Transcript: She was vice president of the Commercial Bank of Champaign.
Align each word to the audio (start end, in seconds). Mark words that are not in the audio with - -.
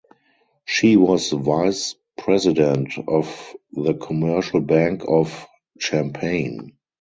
She 0.65 0.95
was 0.97 1.29
vice 1.29 1.93
president 2.17 2.93
of 3.07 3.53
the 3.71 3.93
Commercial 3.93 4.59
Bank 4.59 5.03
of 5.07 5.45
Champaign. 5.77 6.71